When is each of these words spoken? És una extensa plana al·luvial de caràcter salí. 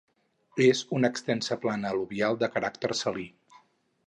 És 0.67 0.79
una 0.99 1.11
extensa 1.15 1.59
plana 1.67 1.93
al·luvial 1.93 2.41
de 2.45 2.51
caràcter 2.57 2.93
salí. 3.05 3.29